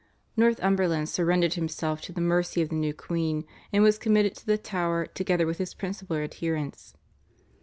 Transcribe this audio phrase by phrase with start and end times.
[0.35, 4.57] Northumberland surrendered himself to the mercy of the new queen, and was committed to the
[4.57, 6.95] Tower together with his principal adherents.